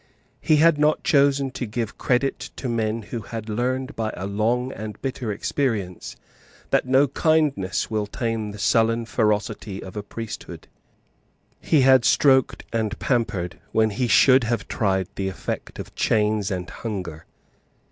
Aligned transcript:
He 0.41 0.55
had 0.55 0.79
not 0.79 1.03
chosen 1.03 1.51
to 1.51 1.67
give 1.67 1.99
credit 1.99 2.39
to 2.55 2.67
men 2.67 3.03
who 3.03 3.21
had 3.21 3.47
learned 3.49 3.95
by 3.95 4.11
a 4.17 4.25
long 4.25 4.71
and 4.71 4.99
bitter 5.03 5.31
experience 5.31 6.15
that 6.71 6.87
no 6.87 7.07
kindness 7.09 7.91
will 7.91 8.07
tame 8.07 8.49
the 8.51 8.57
sullen 8.57 9.05
ferocity 9.05 9.83
of 9.83 9.95
a 9.95 10.01
priesthood. 10.01 10.67
He 11.59 11.81
had 11.81 12.03
stroked 12.03 12.63
and 12.73 12.97
pampered 12.97 13.59
when 13.73 13.91
he 13.91 14.07
should 14.07 14.45
have 14.45 14.67
tried 14.67 15.07
the 15.13 15.27
effect 15.29 15.77
of 15.77 15.93
chains 15.93 16.49
and 16.49 16.67
hunger. 16.67 17.25